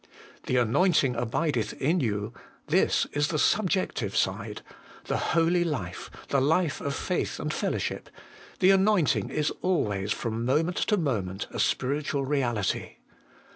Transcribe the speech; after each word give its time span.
'The 0.47 0.57
anointing 0.57 1.15
abideth 1.15 1.73
in 1.73 1.99
you,' 1.99 2.33
this 2.65 3.05
is 3.13 3.27
the 3.27 3.37
subjective 3.37 4.15
side; 4.17 4.63
the 5.05 5.17
holy 5.37 5.63
life, 5.63 6.09
the 6.29 6.41
life 6.41 6.81
of 6.81 6.95
faith 6.95 7.39
and 7.39 7.53
fellowship, 7.53 8.09
the 8.61 8.71
anointing, 8.71 9.29
is 9.29 9.51
always, 9.61 10.11
from 10.11 10.43
moment 10.43 10.77
to 10.77 10.97
moment, 10.97 11.45
a 11.51 11.59
spiritual 11.59 12.25
reality. 12.25 12.95